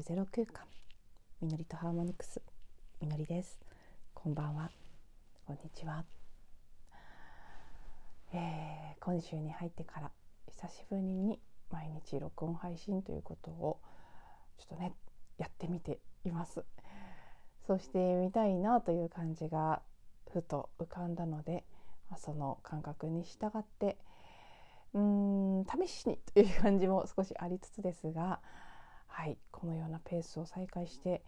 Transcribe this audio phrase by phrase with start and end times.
[0.00, 0.64] るゼロ空間
[1.42, 2.40] みのりとハーモニクス。
[3.02, 3.60] みのりです。
[4.14, 4.70] こんばんは。
[5.46, 6.04] こんにちは、
[8.32, 10.10] えー、今週に入ってから
[10.48, 11.38] 久しぶりに
[11.70, 13.78] 毎日録音配信ということを
[14.58, 14.94] ちょっとね
[15.36, 16.64] やってみています。
[17.66, 19.82] そしてみたいなという感じが
[20.32, 21.64] ふと浮かんだので
[22.16, 23.98] その感覚に従って
[24.94, 25.00] うー
[25.60, 28.40] ん試しにという感じも少しありつつですが
[29.20, 31.22] はいこのようなペースを再開して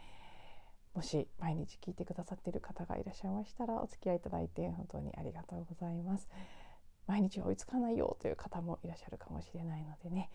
[0.94, 6.26] もし毎日聞いてくださっている方がいらっしゃいましたらお付き合いいただいて本当にありがとうございます
[7.06, 10.30] 毎日追いつかないよという方もいらっしゃるかもしれないのでね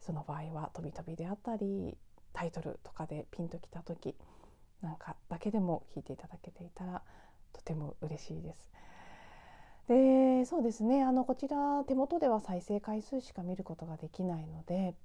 [0.00, 1.96] その場合は飛び飛びであったり
[2.32, 4.16] タイトルとかでピンときた時
[4.82, 7.02] なんかだけでも聞いていただけていたら
[7.52, 8.72] とても嬉しいです。
[9.86, 14.96] でそうですねあのこちら手元では再生回数しか見ることができないので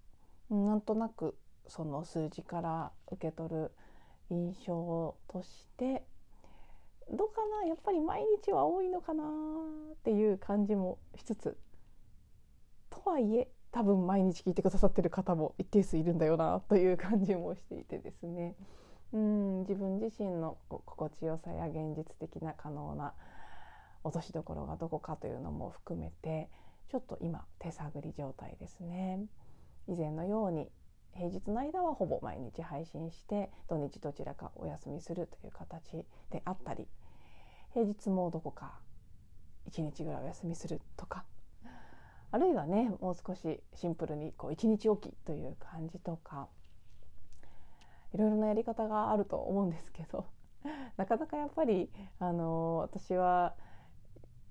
[0.50, 1.36] なんとなく
[1.68, 3.72] その数字から受け取る
[4.30, 6.04] 印象として
[7.12, 11.58] どうかなやっぱり毎日は多いのかなっていう感じもしつつ
[12.90, 18.56] とはいえ多分毎日聞いてくださってる方も一定数いるんだよなという感じもしていてですね
[19.14, 23.14] うん自分自身の心地よさや現実的な可能な
[24.04, 26.50] 落としどころがどこかというのも含めて
[26.90, 29.22] ちょっと今手探り状態ですね。
[29.88, 30.70] 以前のように
[31.16, 36.88] 平日の間はほぼ毎日配信して土日どちらかお休みするという形であったり
[37.74, 38.80] 平日もどこか
[39.70, 41.26] 1日ぐらいお休みするとか
[42.32, 46.48] あるいはねもう少しシンプルにこう1日おきという感じとか
[48.14, 50.26] いろいろなやり方があると思うんですけど
[50.98, 51.90] なかなかやっぱり
[52.20, 53.56] あの私は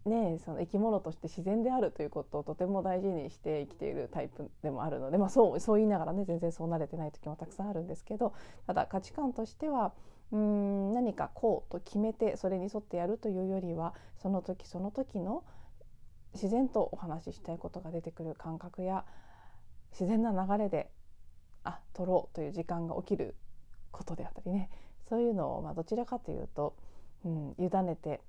[0.06, 8.33] ね、その生き物として自然であるということをとても大事にして生きているタイプでもあるので、まあ、そうそう言いながらね全然そう慣れてない時もたくさんあるんですけど
[8.66, 9.93] ただ価値観としては
[10.33, 15.44] うん何かこうと決めてそれに沿ってやるというよりはその時その時の
[16.32, 19.05] 自然とお話ししたいことが出てくる感覚や
[19.93, 20.91] 自然な流れで
[21.65, 23.34] あ取ろうという時間が起きる
[23.91, 24.71] ことであったりね
[25.09, 26.75] そういうのをまあどちらかというと、
[27.25, 28.22] うん、委ねて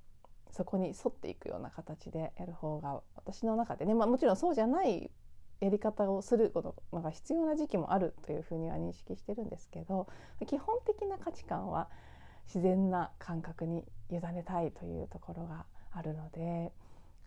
[0.52, 5.10] そこに沿っていくような形でやる方が私の中でね、まあ、もちろんそうじゃない
[5.60, 10.08] やり方をすることが必要な時期もあるというふうには認識してるんですけど
[10.46, 11.88] 基本的な価値観は
[12.46, 16.72] 自然な感覚に委ねたいというところがあるので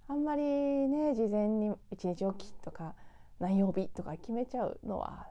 [0.08, 2.94] あんまりね事前に一日おきとか
[3.40, 5.28] 何曜日とか決めちゃうのは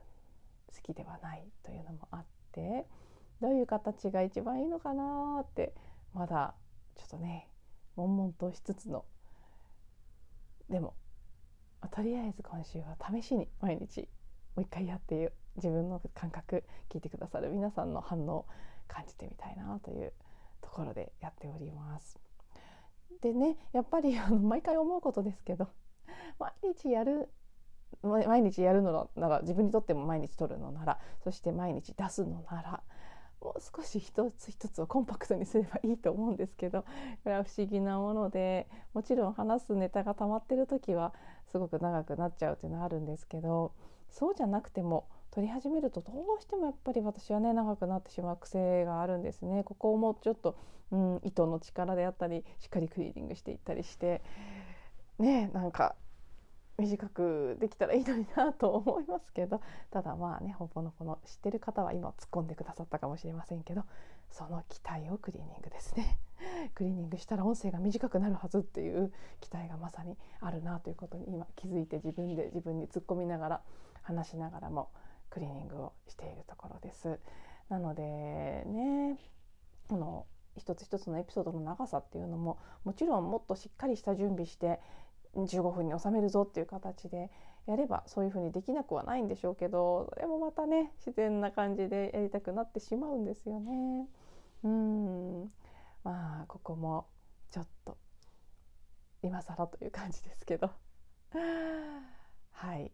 [0.74, 2.86] 好きではないというのもあって
[3.40, 5.74] どういう形が一番いいのかなって
[6.14, 6.54] まだ
[6.96, 7.48] ちょっとね
[7.96, 9.04] 悶々としつつの
[10.68, 10.94] でも
[11.90, 14.06] とりあえず今週は試しに毎日も
[14.56, 18.46] う一回やっていう自分の感覚聞いてくださる皆さんの反応
[18.88, 20.12] 感じてみたいなという
[20.60, 22.18] ところでやっております。
[23.20, 25.68] でねやっぱりあの毎回思うことですけど
[26.38, 27.30] 毎日やる
[28.02, 32.82] 毎日やるのなら自分にとっても毎日撮るのならそして毎日出すのなら
[33.44, 36.82] もう少し一つ一つをコンパクトにすればいいと思うんですけど
[37.22, 41.12] これは不思議なものでもちろん話すネタが溜まってる時は
[41.48, 43.72] すごく長くなっちゃうっていうのはあるんですけど
[44.08, 49.64] そうじゃなくても撮り始めるとどうしてもやっぱり私はね長くなってしまう癖があるんですね。
[49.64, 50.56] ここをもうちょっと、
[50.92, 54.22] うん、糸の力であったりしっかりクリーニングしていったりして
[55.18, 55.96] ねなんか
[56.76, 63.84] 短くできたらいいのになと思いますけどただまあねほぼのこの知ってる方は今突っ込んでくださったかもしれませんけど
[64.30, 66.18] その期待をクリーニングですね
[66.74, 73.62] クリーニングしたら音声が短くなるはずっていう期待がまさにあるなということに今気づいて自分で自分に突っ込みながら
[74.02, 74.90] 話しながらも
[75.30, 77.20] クリーニングをしているところです。
[77.68, 79.18] なのでね
[79.88, 80.26] この
[80.56, 84.80] 一つ一つのエピソードの長さっていうのももちろんもっとしっかりした準備して
[85.36, 87.30] 15分に収めるぞっていう形で
[87.66, 94.06] やればそういうふうにできなくはないんでしょうけどでもまたね自然な感じでやりたくなってしまうんですよね。
[94.62, 95.52] うん
[96.02, 97.06] まあここも
[97.50, 97.98] ちょっと
[99.22, 100.70] 今更という感じですけど
[102.52, 102.92] はい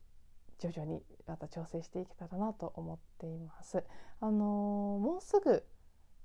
[0.58, 3.82] 徐々にまた調整していけたらなと思っています。
[4.20, 5.64] あのー、もうすぐ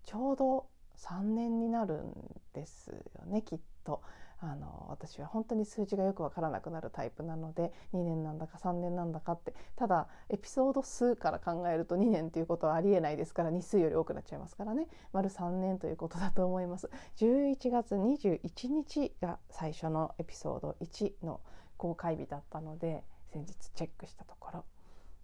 [0.04, 0.68] ちょうど
[0.98, 2.14] 3年になるん
[2.54, 4.02] ですよねきっと。
[4.40, 14.88] あの私は本当に数字がよく分からなくなるタイプなので2年なんだか3年なんだかってただエピソード数から考えると2年ということはありえないですから日数より多くなっちゃいますからね。
[15.14, 16.90] 丸3年ということだと思います。
[17.18, 21.40] 11月21日が最初のエピソード1の
[21.78, 24.66] 公開日だったので先日チェックしたところ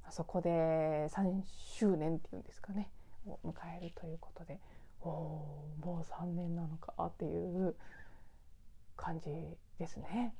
[0.09, 1.41] そこで3
[1.77, 2.91] 周年っていうんですかね
[3.25, 4.59] を迎えるということで
[5.01, 7.75] おおもう3年なのかっていう
[9.01, 9.31] 感じ
[9.79, 10.35] ですね。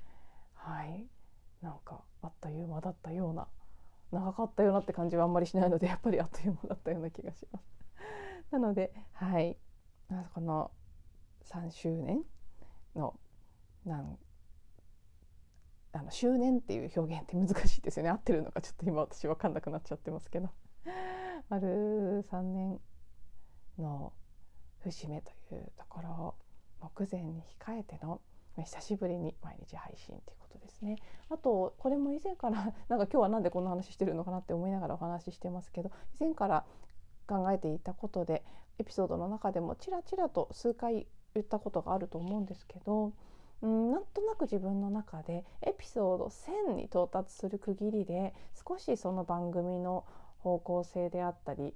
[0.54, 1.08] はい
[1.62, 3.48] なんかあっという間だったような
[4.12, 7.66] 長かったようなって感じはあんまりしないのでやっぱりあっという間だったような気がします。
[8.52, 9.58] なのではい
[10.34, 10.72] この
[11.46, 12.24] 3周年
[12.96, 13.20] の
[13.86, 14.18] なん
[15.94, 20.50] あの周年っていう表現って難しいですよね合ってるのかちょっと今私分かんなくなっちゃってますけど
[21.50, 22.80] 丸3年
[23.78, 24.14] の
[24.84, 26.36] 節目というところを
[26.82, 28.22] 目前に控えての
[28.64, 30.98] 久しぶりに毎日配信ということですね。
[31.30, 36.66] あとこれも以前から なんか今日は何でこんな話してるのかなって思いながらお話ししてますけど以前から
[37.28, 38.44] 考えていたことで
[38.80, 43.14] エピソードの中でもちらちらと数回言ったことがあると思うんですけど、
[43.62, 48.34] うん、なんとなく自分の中でエピソード1000に到達する区切りで
[48.68, 50.06] 少しその番組の
[50.40, 51.76] 方向性であったり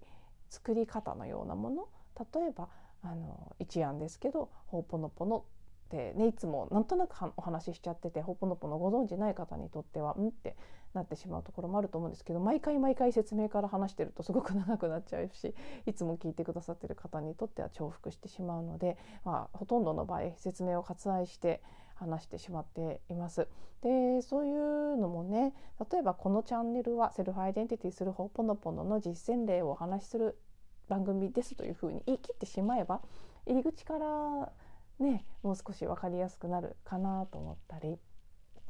[0.50, 1.88] 作り方のようなもの
[2.34, 2.70] 例えば
[3.02, 5.46] あの一案ですけど「ほうぽのぽの」
[5.86, 10.28] ってねいつもなんとなくお話ししちゃっててほぽのぽのご存じない方にとってはうん？
[10.30, 10.56] って
[10.94, 15.54] なってしまうところもあると思うんですけど毎回毎回説明から話してるとすごく長くなっちゃうし
[15.86, 21.62] いつも聞いてくださってる方にとっては重複してしまうので、まあ、ほとんどの場合説明を割愛して
[21.96, 23.48] 話してしまっています。
[23.82, 25.54] でそういうのもね
[25.92, 30.40] 例えばこのチャンネルはセルフアイデンティティするほぽのぽのの実践例をお話しする
[30.88, 33.02] 番組ですというふうに言い切ってしまえば
[33.46, 34.52] 入り口から
[35.00, 37.97] ねもう少し分かりやすくなるかなと思ったり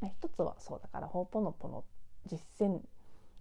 [0.03, 1.83] 一つはそうだからほぽのぽの
[2.25, 2.79] 実践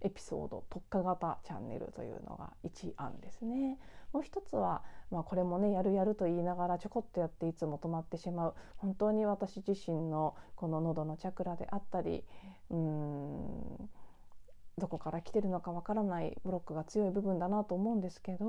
[0.01, 3.79] エピソード特化型チャンネルというのが一案ですね。
[4.13, 12.23] もう一つは、まあ、これもねやるやると言いながらちょこっとやっていつも止まってしまう本当に私自身のこの喉のチャクラであったり
[12.69, 13.89] うん
[14.77, 18.45] どこから来てるのかわからないブロックが強い部分だなと思うんですけど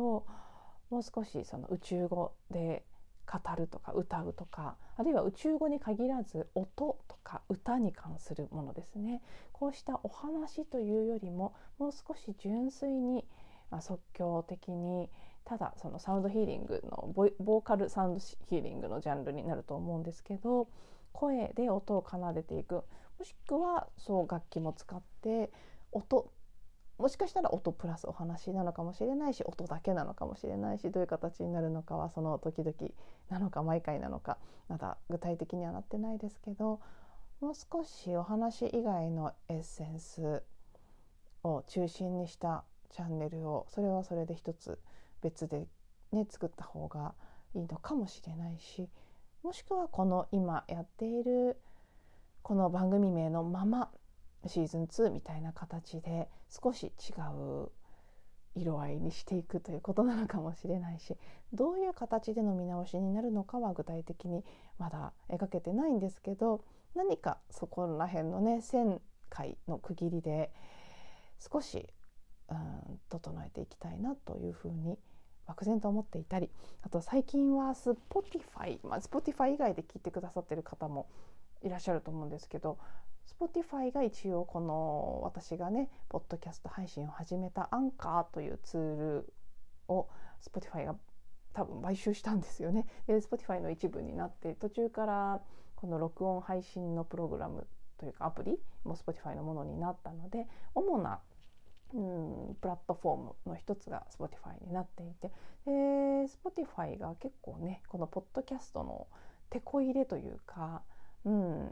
[0.91, 2.85] もう少しその宇宙語で
[3.27, 9.21] 語るとか歌うとかあるいは宇宙語に限らず音とか歌に関するものですね。
[9.53, 13.25] こうしたお話というよりももう少し純粋に、
[13.71, 15.11] まあ、即興的に
[15.45, 20.69] ただそのサウンドヒーリングのボーカルサウンドヒーリングのジャンルになると思うんですけど
[21.13, 22.85] 声で音を奏でていく。
[23.19, 25.51] もしくはそう楽器も使って
[25.91, 26.31] 音
[26.99, 32.75] もしかしたら音プラスお話なのかもしれないし音だけなのかもしれないしどういう形になるのかはその時々
[33.29, 34.39] なのか毎回なのか
[34.69, 36.81] まだ具体的にはなってないですけど
[37.41, 40.43] もう少しお話以外のエッセンス
[41.45, 44.79] を中心にしたチャンネルをそれはそれで一つ
[45.21, 45.67] 別で
[46.13, 47.15] ね作った方が
[47.55, 48.89] いいのかもしれないし
[49.43, 51.59] もしくはこの今やっている
[52.43, 53.91] この番組名のまま
[54.49, 57.13] シーズン2みたいな形で少し違
[57.65, 57.71] う
[58.55, 61.17] 色合いにしていくということなのかもしれないし
[61.53, 64.45] どういう形での見直しになるのかは具体的に
[64.79, 66.63] まだ描けてないんですけど
[66.95, 68.99] 何かそこら辺のね1000
[69.29, 70.51] 回の区切りで
[71.53, 71.87] 少し
[72.49, 74.99] うん整えていきたいなというふうに
[75.47, 76.51] 漠然と思っていたり
[76.83, 81.09] あと最近は Spotify、まあ、Spotify 以外で聞いてくださってる方も
[81.63, 82.79] いらっしゃると思うんですけど
[83.27, 89.33] Spotify が一応この私がねポッドキャスト配信を始めたアンカーというツール
[89.89, 90.09] を
[90.41, 90.97] Spotify が
[91.53, 92.87] 多分買収したんですよね。
[93.07, 95.41] で Spotify の一部になって途中から
[95.75, 97.67] この録音配信のプログラム
[97.99, 101.21] というかアプリも Spotify のものになったので主な
[101.95, 105.31] うんプラットフォームの一つが Spotify になっていて
[105.65, 105.73] で
[106.27, 109.07] Spotify が結構ねこのポッドキャストの
[109.51, 110.83] 手こ入れというか、
[111.25, 111.69] うん、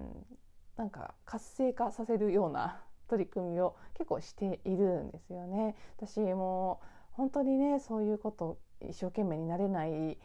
[0.76, 5.76] なんか活性化させるような 取り組みを結構しているんですよね。
[5.96, 6.80] 私も
[7.12, 10.18] 本当にねそういうこと一生懸命になれない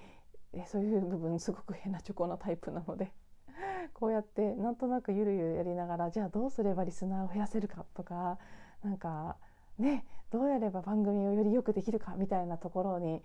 [0.65, 3.13] そういう部分すごく変なチョコなタイプなので
[3.93, 8.39] こうやってなんとなくゆるゆるやりながらじゃあどうすればリスナーを増やせるかとか
[8.81, 9.37] なんか
[9.77, 13.23] ねどうやれば番組をよりよくできるかみたいなところに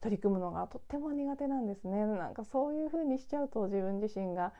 [0.00, 2.04] 取り組むのがとっても苦手なんですね。
[2.04, 4.52] なんかそういう風にしちゃうと自分自身が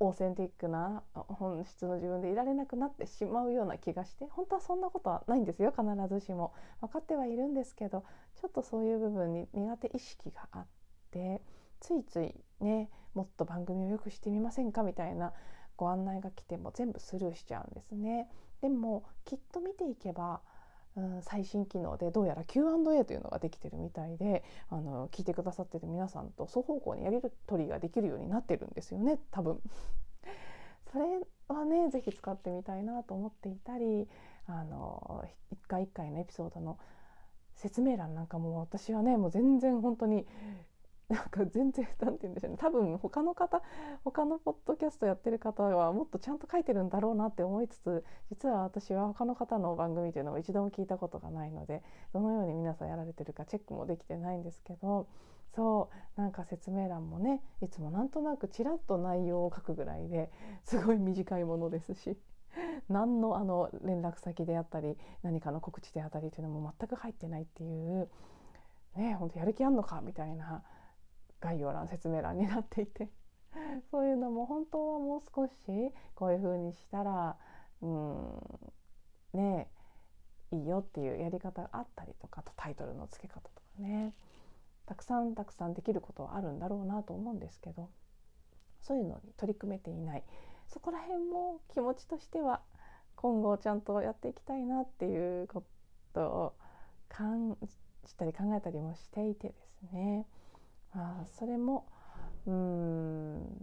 [0.00, 8.04] オーセンティックな本質の自分でいられなくなってしまうような気がして本当はそんなことはないんですよ必ずしも分かってはいるんですけど
[8.40, 10.66] ちょっとそういう部分に苦手意識があっ
[11.10, 11.42] て
[11.80, 15.32] ついついねもっと番組を良くしてみませんかみたいな
[15.76, 18.28] ご案内が来ても全部スルーしちゃうんですね。
[18.60, 20.40] でもきっと見ていけば、
[21.22, 29.60] 最新機能でどうやら Q&A というのができてるみたいであの聞いてくださってる皆さんと双方向にやり取りができるようになってるんですよね多分。
[30.92, 31.04] それ
[31.48, 34.08] はね是非使ってみたいなと思っていたり
[34.46, 36.78] あの一回一回のエピソードの
[37.54, 40.26] 説明欄なんかも私はねもう全然本当に
[41.08, 43.62] なんか全然何て言うんでしょうね多分他の方
[44.04, 55.08] 他のポッドキャストやってる方はもっとちゃんと書いてるんだろうなって思いつつ実は私は他の方の番組というのを一度も聞いたことがないのでどのように皆さんやられてるかチェックもできてないんですけど
[55.56, 60.30] そうなんか説明欄もねいつもなんとなくちらっと内容を書くぐらいで
[60.64, 62.18] すごい短いものですし。
[62.88, 68.08] 何のあの連絡先であったり何かの告知であったりというのも全く入ってないっていう
[68.96, 70.64] ね本当やる気あんのかみたいな
[71.40, 73.10] 概要欄説明欄になっていて。
[73.90, 77.38] そういうのも本当はもう少しこういう風にしたら
[77.80, 78.72] うん
[79.32, 79.70] ね
[80.50, 84.14] いいよっていうやり方があったりとかあとタイトルの付け方とかね。
[84.86, 87.88] たくさんたくさんできることはあるんだろうなと思うんですけど。
[88.80, 90.24] そういうのに取り組めていない。
[90.68, 92.62] そこら辺も気持ちとしては
[93.16, 95.64] 今後ちゃんとやっていきたいなっていうこ
[96.12, 96.54] とを
[97.08, 97.56] 感
[98.04, 99.54] じたり考えたりもしていてで
[99.88, 100.26] すね。
[100.92, 101.86] あそれも
[102.46, 103.58] うん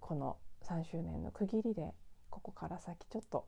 [0.00, 1.94] この3周年の区切りで
[2.28, 3.46] ここから先ちょっと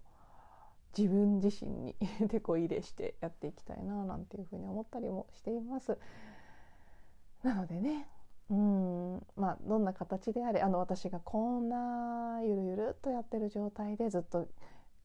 [0.97, 1.95] 自分自身に
[2.29, 5.99] 手こ入れしてやっていきたいななんていうふうに思ったりもしています。
[7.43, 8.09] なのでね
[8.51, 14.47] うんまあどんな形であれあの私がこんなゆるゆるっとやってる状態でずっと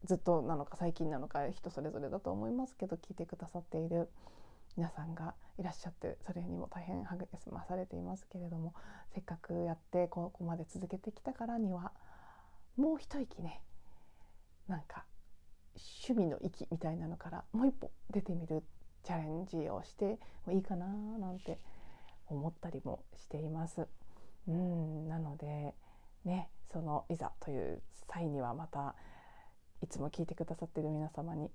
[0.03, 4.09] ずっとなのか最近なのか人それぞれだと思いますけど聞いてくださっている
[4.77, 8.75] 皆さんがいらっしゃってそれにも大変励まされていますけれども
[9.13, 11.91] せっかくやってここまで続けてきたからには
[12.77, 13.61] もう一息ね
[14.67, 15.05] なんか
[16.09, 18.63] 趣味の息みたいなのからもう一歩出てみる
[19.03, 21.59] チャレンジをしてもいいかななんて
[22.27, 23.87] 思ったりもしています。
[24.47, 25.73] うんなので
[26.25, 27.81] ねそのいざという
[28.11, 28.95] 際にはまた
[29.81, 31.49] いつも聞いてくださってる皆様に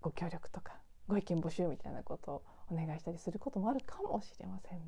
[0.00, 0.74] ご協力とか
[1.08, 4.80] ご意見募集みたいなことをお願いしたりすることもあるかもしれません。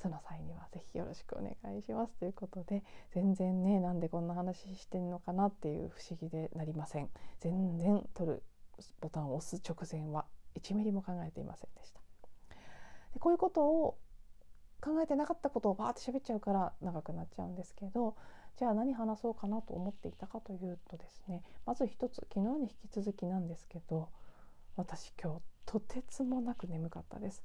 [0.00, 2.82] その際にはぜひよろしくお願いしますということで
[3.12, 8.42] 全然ねなんでこんな話してんのかなっていう不思議でなりません全然撮る
[9.00, 10.24] ボタンを押す直前は
[10.58, 12.00] 1ミリも考えていませんでした
[13.12, 13.98] でこういうことを
[14.80, 18.16] 考えてなかったことをバーって喋っちゃうから長くなっちゃうんですけど
[18.56, 24.08] じゃあ何話そうかなと思っていたかというとですねまず一つ昨日に引き続きなんですけど
[24.80, 27.42] 私今日とてつもなく眠かったです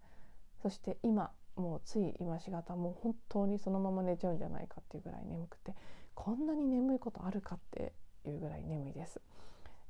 [0.62, 5.74] そして今もうつい今しがたもう本当にそのまま寝ちゃうんじゃないかっていうぐらい眠くて
[6.14, 7.92] こんなに眠いことあるかって
[8.26, 9.20] いうぐらい眠いです。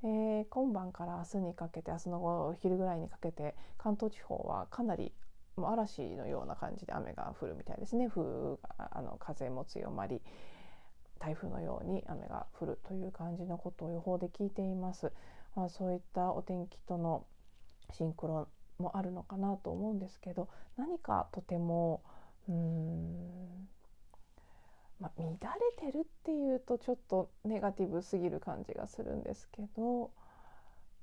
[0.04, 5.14] えー、今晩から明日にかけて明日の昼ぐらいにかけて関東地方はかなり
[5.56, 8.58] もう嵐のような感じで雨が降るみたいですね風が
[8.92, 10.22] あの風も強まり
[11.20, 15.12] 台風のように雨が降るという感じのことを予報で聞いています。
[15.56, 17.26] まあ、そういったお天気との
[17.94, 22.04] シンクロもあるのかなと思うんですけど何かとても
[22.48, 23.68] うーん、
[25.00, 30.12] まあ、乱れてるっていうとちょっとネガティブすぎる感じがするんですけど、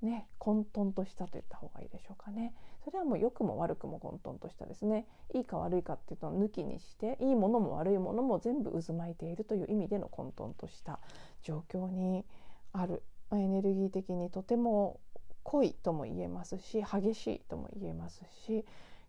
[0.02, 2.54] ね、混沌としたと言った方がいいでしょうかね。
[2.84, 10.98] それはもう良くも悪くも混沌としたですねいいか悪いかっていうのを抜きにしていいものも悪いものも全部渦巻いているという意味での混沌とした
[11.42, 12.24] 状況に
[12.72, 14.98] あるエネルギー的にとても
[15.42, 18.64] 濃いとも言えますし激しいとも言えますし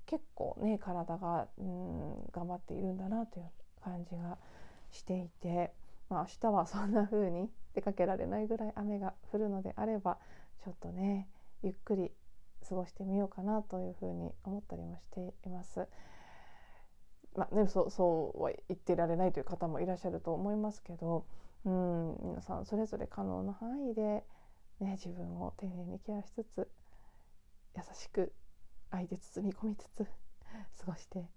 [0.06, 3.46] 結構ね体がうん頑張っているんだなという
[3.84, 4.38] 感じが
[4.92, 5.74] していて、
[6.10, 10.20] まあ、明日はそんな風に 出かけられないぐらい雨が降るのであれば
[10.64, 11.28] ちょっとね
[11.64, 12.12] ゆっくり
[12.68, 15.88] 過ごしてみようかなというふうに思ったりもしています。
[17.36, 21.26] まあね、そうそうは言ってられないという方もいらっしゃると思いますけど、
[21.66, 24.24] うん、皆さんそれぞれ可能な範囲で
[24.80, 26.70] ね、自分を丁寧にケアしつつ
[27.76, 28.34] 優しく
[28.90, 30.06] 愛で包み込みつつ
[30.80, 31.30] 過ごして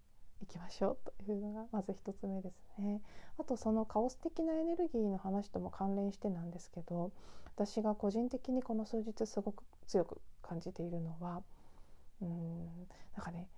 [0.43, 3.00] いきましょうというのがまず1つ目ですね。
[3.38, 7.12] あとそのカオス的なエネルギーの話とも関連してなんですけど
[7.47, 11.43] 私が個人的にこの数日すごく強く感じているのは
[12.21, 13.49] うんなんかね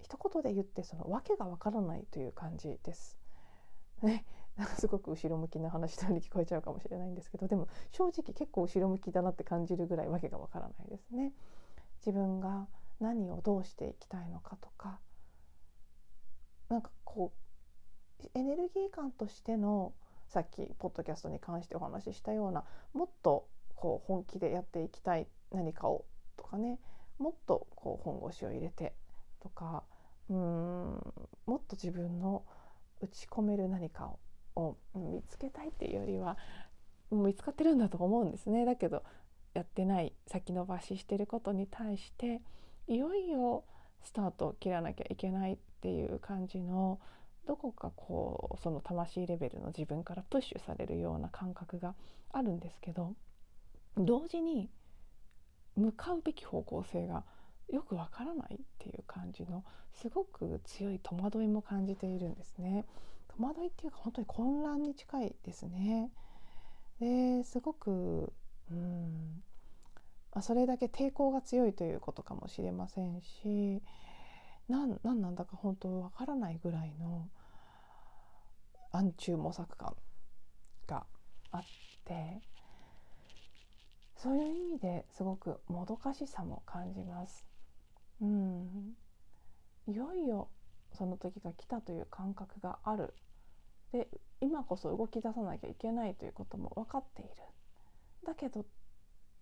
[0.00, 3.18] 一言で言ってその訳がわからないという感じです。
[4.02, 4.24] ね、
[4.76, 11.32] すごく後ろ向きな話のように聞こえちゃうかもしれないんですけどでも正直結構後ろ向きだなって感じるぐらいわけがわからないですね。
[11.98, 12.68] 自分が
[13.00, 15.00] 何をどうしていきたいのかとか
[16.68, 17.32] なんかこ
[18.22, 19.92] うエネルギー感としての
[20.28, 26.04] さっきポッドキャストに関してお話ししたようなもっとこう本気でやっていきたい何かを
[26.36, 26.78] とかね
[27.18, 28.94] もっとこう本腰を入れて
[29.40, 29.84] とか
[30.28, 30.36] うん
[31.46, 32.44] もっと自分の
[33.00, 34.18] 打ち込める何かを
[34.56, 36.36] を見つけたいっていうよりは
[37.10, 39.02] 見つかってるんだと思うんですねだけど
[39.54, 42.40] やってない先延ばししてることに対して
[42.88, 43.64] いよいよ
[44.02, 47.00] スタートを切らなきゃいけないっていう感じの
[47.46, 51.94] どこかこうその魂レベルの自分からプッシュされるような感覚が
[52.32, 53.14] あるんですけど
[53.96, 54.70] 同時に
[55.76, 57.24] 向かうべき方向性が
[57.70, 62.84] よくわからないっていう感じのすごく強い戸惑いも感じているんですね。
[63.36, 66.10] 戸惑いっていうか本当に混乱に近いですね。
[67.00, 68.32] ですごく
[68.70, 69.42] うん
[70.40, 73.82] それだけ抵抗が強いということかもしれませんし
[74.68, 77.28] 何なんだか本当わからないぐらいの
[78.90, 79.94] 暗中模索感
[80.86, 81.04] が
[81.50, 81.62] あっ
[82.04, 82.40] て
[84.16, 87.44] そういう意味ですごくもどかしさも感じます。
[88.22, 88.94] うん、
[89.86, 90.48] いよいよ
[90.94, 93.14] その時が来たという感覚がある。
[93.92, 94.08] で
[94.40, 97.30] 今こそ動き出さなきゃいけないということも分かっている。
[98.26, 98.64] だけど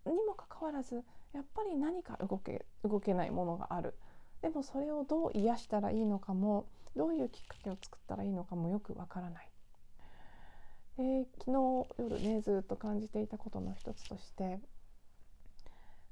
[0.05, 3.95] にもかかわらずやっぱり何か動け動けないものがある。
[4.43, 6.67] でもそれをどう癒したらいいのかも
[6.97, 9.49] どういうきっかけを作ったらいいのかもよくわからない。
[10.99, 14.61] で昨日夜ねずっと感じていたことの一つとして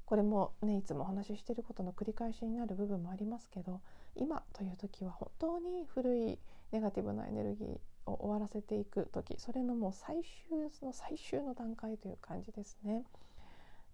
[0.05, 3.81] これもねいつもお話ししていることの繰り返しになる部分もありますけど
[4.15, 6.39] 今という時は本当に古い
[6.71, 13.03] ネガティブなエネルギーを終わらせていく時それのもう最終の最終の段階という感じですね。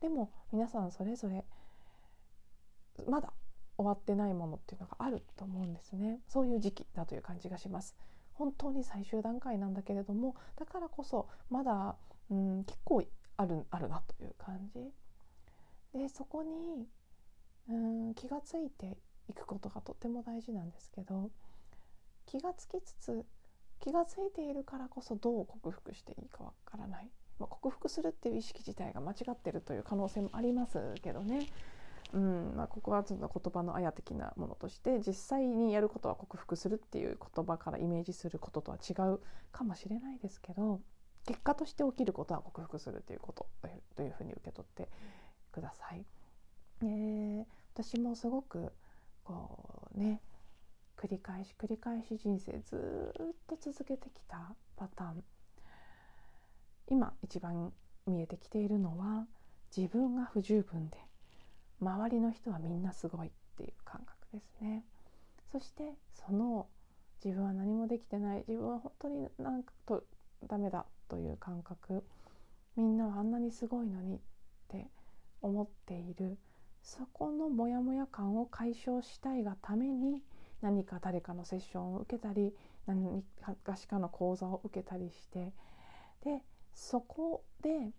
[0.01, 1.43] でも皆さんそれぞれ
[3.07, 3.33] まだ
[3.77, 6.19] 終わってないものっていうのがあると思うんですね。
[6.27, 7.95] そういう時期だという感じがします。
[8.33, 11.95] 本当に最終段階なんだけれどもだからこそまだ、
[12.29, 13.03] うん、結構
[13.36, 14.91] あるあるなという感じ。
[15.93, 16.88] でそこに、
[17.69, 18.97] うん、気がついて
[19.29, 21.30] いくことがとても大事なんですけど
[22.25, 23.25] 気がつきつつ
[23.80, 31.47] 気がついているからこそどう克服していいかわからない、まあ、克服するっていう意識自体が間違ってるという可能性もありますけどね、
[32.13, 39.19] うんまあ、ここはちょっと言葉のあや的なものとして実際にやることは克服するっていう言葉からイメージすることとは違う
[39.52, 40.82] かもしれないですけど
[41.25, 43.47] 結果として起きることは克服するということ
[43.95, 44.89] というふうに受け取って
[45.52, 46.06] ください。
[46.82, 48.71] えー、私もすごく
[49.28, 50.22] こうね
[50.96, 55.24] 繰り返し繰り返し人生ずっと続けてきたパターン。
[56.90, 57.74] 今一番
[58.06, 59.28] 見えてきているのは
[59.76, 60.98] 自分が不十分で
[61.82, 64.86] 周りの人はみんなすごいっていう感覚ですね。
[65.52, 66.68] そしてその
[67.24, 70.04] 自分は何もできてない自分は本当になんかと
[70.48, 72.06] ダメだという感覚。
[72.78, 74.20] みんなはあんなにすごいのにっ
[74.70, 74.88] て
[75.42, 76.38] 思っている
[76.88, 80.23] そこのモヤモヤ感を解消したいがために
[80.62, 82.54] 何か誰かのセッションを受けたり
[82.86, 83.26] 何
[83.65, 85.52] かしかの講座を受けたりして
[86.23, 86.41] で
[86.73, 87.89] そこで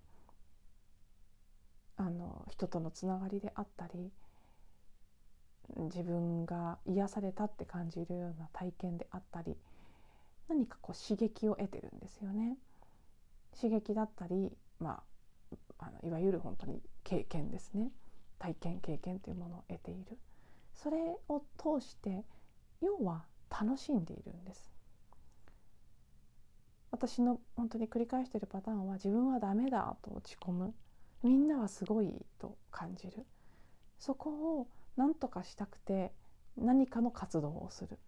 [1.98, 4.10] あの人とのつながりであったり
[5.76, 9.54] 自分が癒されたって感じるような体験であったり
[10.48, 12.56] 何かこう刺激を得てるんですよね。
[13.54, 15.02] 刺激だったり、ま
[15.52, 17.90] あ、あのいわゆる本当に経験ですね
[18.38, 20.18] 体験経験というものを得ている。
[20.74, 20.96] それ
[21.28, 22.24] を通して
[22.80, 24.70] 要は楽しんでいるんです。
[26.90, 30.74] 私の本当に繰り返しているパターンは自分はダメだと落ち込む。
[31.22, 33.26] みんなはすごいと感じる。
[33.98, 36.12] そこを何とかしたくて
[36.56, 37.98] 何かの活動をする。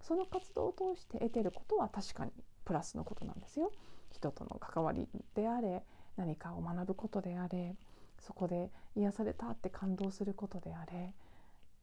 [0.00, 2.32] その活動を通して得てることは確かに
[2.64, 3.70] プラスのことなんですよ。
[4.10, 5.84] 人との関わりであれ
[6.16, 7.76] 何かを学ぶことであれ
[8.20, 11.12] そこで癒されたって感動することであれ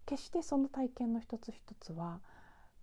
[0.06, 2.19] 決してその体験の一つ一つは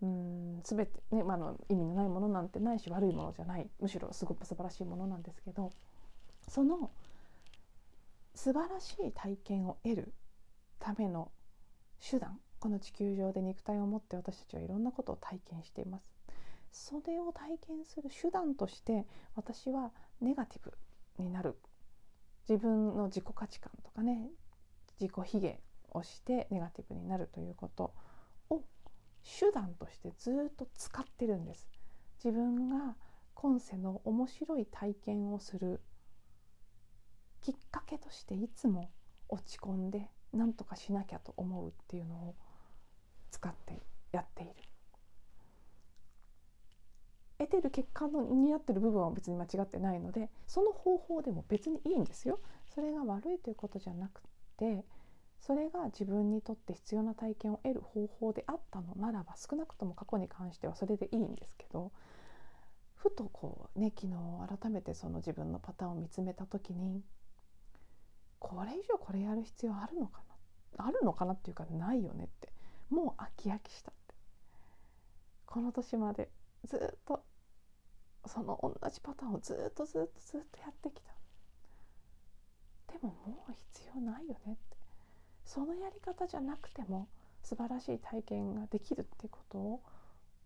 [0.03, 5.71] うん全てね、まあ、の意味のないものなんてないし悪いものじゃないむしろすごく素晴らしいものなんですけど
[6.49, 6.91] その
[8.35, 10.13] 素晴らしい体験を得る
[10.79, 11.31] ための
[12.01, 16.05] 手段この地球上で肉体を持って私たちはいろんなことを体験しています。
[16.73, 20.73] それを体験する手段として私はネガティブ
[21.23, 21.57] になる
[22.51, 24.29] 自分の自己価値観とかね
[25.01, 25.61] 自己卑下
[25.93, 27.95] をしてネガティブになるということ
[28.51, 28.65] を
[29.23, 31.71] 手段としてずっと使ってるんです。
[32.23, 32.97] 自分が
[33.35, 35.81] 今世の面白い体験をする
[37.41, 38.91] きっかけとしていつも
[39.29, 42.35] 落ち込んで何とかしなきゃと思うっていうのを
[43.31, 44.70] 使ってやっている。
[47.41, 52.39] 得てる結果のになってる部分は別に間違ってないのでその方法でも別にいいんですよ。
[52.75, 54.21] それが悪いということじゃなく
[54.59, 54.85] て
[55.41, 61.91] それが自分にとって必要な体験を得る方法であったのならば少なくとも過去に関してはそれでいいんですけど
[62.95, 64.15] ふとこうね昨日
[64.61, 67.03] 改めてその自分のパターンを見つめた時に
[68.39, 70.21] これ以上これやる必要あるのか
[70.77, 72.53] なあるのかなっていうかないよねって
[72.91, 74.15] もう飽き飽きしたって
[75.47, 76.29] この年まで
[76.65, 77.23] ずっと
[78.27, 81.11] その同じパターンをずっとずっとずっとやってきた。
[82.93, 84.77] でももう必要ないよねって。
[85.45, 87.09] そのやり方じゃなくても
[87.43, 89.83] 素晴らしい体験ができるってことを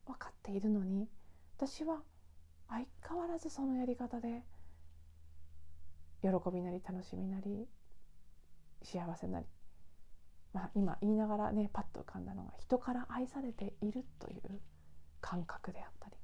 [0.06, 1.08] 分かっているのに
[1.56, 2.02] 私は
[2.68, 4.42] 相変わらずそのやり方で
[6.22, 7.66] 喜びなり楽しみなり
[8.82, 9.46] 幸せなり、
[10.52, 14.60] まあ、今言いながらねパッと浮かんだのが人から愛されているという
[15.20, 16.16] 感覚であったり。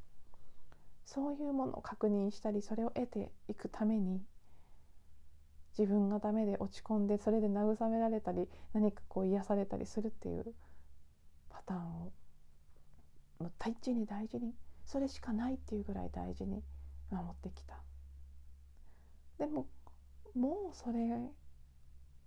[1.13, 4.23] そういうものを確認したりそれを得ていくために
[5.77, 10.55] 自分がダメで落ち込んでそれで慰められたり何かこう癒されたりするっていう
[11.49, 12.13] パターンを
[13.41, 16.63] もう大事に大事にそれしかないっていうぐらい大事に
[17.11, 17.83] 守ってきた。
[19.39, 19.67] でも
[20.37, 20.99] もうそれ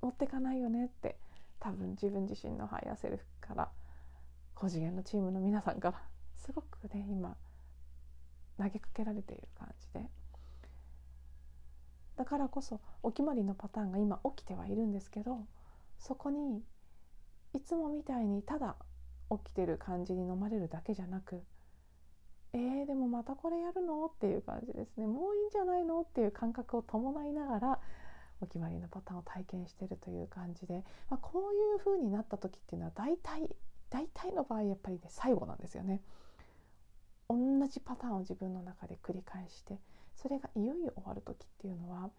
[0.02, 1.16] 持ってかないよねって
[1.62, 3.70] 多分自分自身のハイヤーセルフから
[4.54, 6.02] 高次元のチームの皆さんから
[6.36, 7.38] すごくね今
[8.58, 10.10] 投げかけられている感じで。
[12.16, 15.48] だからこそお決まりのパターンが今起きてはいるんですけど
[15.98, 16.62] そこに
[17.54, 18.76] いつもみたいにただ
[19.32, 21.44] 起きてる感じに飲まれるだけじゃなく
[22.54, 24.06] えー、でもまたこれやるの？
[24.06, 25.08] っていう感じですね。
[25.08, 26.02] もういいんじゃないの？
[26.02, 27.80] っていう感覚を伴いながら
[28.42, 33.50] お決まりのパターンを体験してるという感じで、まあ、こういう風になった時っていうのは大体
[33.90, 36.04] 大体の場合やっぱりね最後なんですよね。
[37.30, 37.36] 同
[37.68, 39.80] じパターンを自分の中で繰り返して
[40.16, 42.12] それがいよいよ終わる時っていうのは本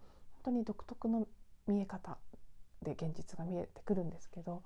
[0.45, 1.27] 当に独特の
[1.67, 2.19] 見え方
[2.83, 4.63] で現実が見えてくるんですけど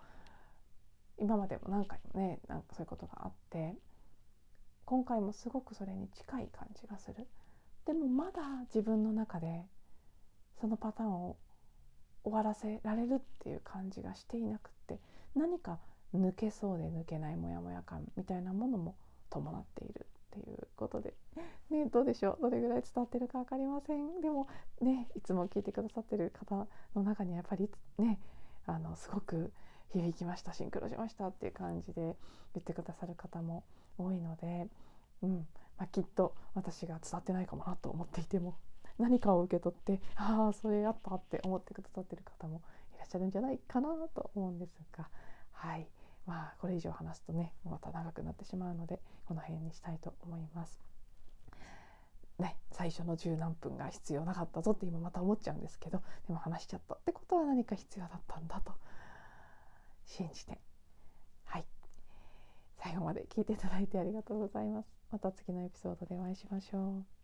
[1.19, 3.75] 今までも何回もねなんかそういうことがあって
[4.85, 7.27] 今回もすごくそれに近い感じがする。
[7.85, 8.43] でもまだ
[8.75, 9.65] 自分の中で
[10.61, 11.37] そのパターンを
[12.25, 14.99] 終わらせられるっていう感じがしていなくって
[15.35, 15.79] 何か
[16.15, 18.97] 抜けそうで抜けないモヤモヤ感みたいなものも
[19.31, 20.07] 伴っている。
[20.39, 21.15] っていうことで、
[21.71, 22.43] ね、どうでしょう？
[22.43, 24.21] どれぐらい伝わってるか分かりません。
[24.21, 24.49] でも
[24.81, 28.21] ねいつも聞いてくださってる方の中にはやっぱりね
[28.67, 29.53] あのすごく
[29.91, 30.53] 響きました。
[30.53, 32.17] シンクロしましたっていう感じで
[32.55, 33.65] 言ってくださる方も
[33.97, 34.69] 多いので、
[35.23, 35.49] うん。
[35.77, 38.57] まあ、きっと私が伝わってないかもなと思っていても
[38.99, 42.63] 何かを受け取ってああそれあったって思ってくださってる方も
[42.97, 45.09] いらっしゃるんじゃないかなと思うんですが。
[45.53, 45.89] はい。
[46.29, 50.79] まあこれ以上話すとねまた長くなってしまうのでこの辺にしたいと思います。
[52.39, 58.75] ね、最初の十何分が必要なかったぞって今また思っちゃうんですけどでも話しちゃったってことは何か必要だったんだと
[60.05, 60.61] 信じて。
[61.47, 61.65] はい。
[62.77, 64.89] 最後まで聞いていただいてありがとうございます。
[65.11, 67.18] また次のエピソードでお会いしましょう。